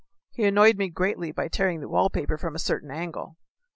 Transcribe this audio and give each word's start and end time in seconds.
He 0.31 0.45
annoyed 0.45 0.79
me 0.79 0.89
greatly 0.89 1.31
by 1.31 1.47
tearing 1.47 1.79
the 1.79 1.87
wall 1.87 2.09
paper 2.09 2.35
from 2.35 2.55
a 2.55 2.57
certain 2.57 2.89
angle. 2.89 3.37